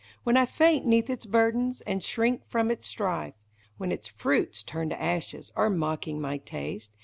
When 0.23 0.35
I 0.35 0.47
faint 0.47 0.83
'neath 0.87 1.11
its 1.11 1.27
burdens, 1.27 1.81
and 1.81 2.03
shrink 2.03 2.43
from 2.47 2.71
its 2.71 2.87
strife. 2.87 3.35
When 3.77 3.91
its 3.91 4.07
fruits, 4.07 4.63
turned 4.63 4.89
to 4.89 4.99
ashes, 4.99 5.51
are 5.55 5.69
mocking 5.69 6.19
my 6.19 6.39
taste. 6.39 6.91